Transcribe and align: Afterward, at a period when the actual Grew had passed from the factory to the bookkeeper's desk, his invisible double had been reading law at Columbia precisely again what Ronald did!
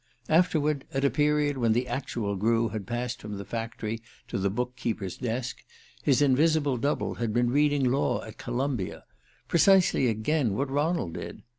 Afterward, 0.29 0.83
at 0.91 1.05
a 1.05 1.11
period 1.11 1.59
when 1.59 1.73
the 1.73 1.87
actual 1.87 2.35
Grew 2.35 2.69
had 2.69 2.87
passed 2.87 3.21
from 3.21 3.37
the 3.37 3.45
factory 3.45 4.01
to 4.29 4.39
the 4.39 4.49
bookkeeper's 4.49 5.15
desk, 5.15 5.63
his 6.01 6.23
invisible 6.23 6.77
double 6.77 7.13
had 7.21 7.35
been 7.35 7.51
reading 7.51 7.83
law 7.83 8.23
at 8.23 8.39
Columbia 8.39 9.03
precisely 9.47 10.07
again 10.07 10.55
what 10.55 10.71
Ronald 10.71 11.13
did! 11.13 11.43